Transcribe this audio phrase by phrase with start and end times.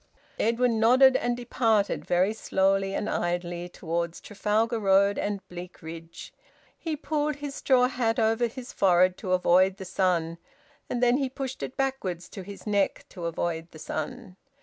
[0.39, 6.33] Edwin nodded and departed, very slowly and idly, towards Trafalgar Road and Bleakridge.
[6.75, 10.39] He pulled his straw hat over his forehead to avoid the sun,
[10.89, 14.37] and then he pushed it backwards to his neck to avoid the sun.